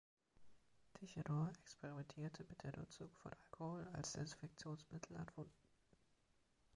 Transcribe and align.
Tichenor 0.95 1.51
experimentierte 1.61 2.43
mit 2.49 2.63
der 2.63 2.75
Nutzung 2.75 3.07
von 3.21 3.31
Alkohol 3.33 3.87
als 3.93 4.13
Desinfektionsmittel 4.13 5.15
an 5.15 5.27
Wunden. 5.35 5.67